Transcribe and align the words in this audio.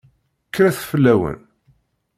Kkret 0.47 0.77
fell-awen! 0.89 1.39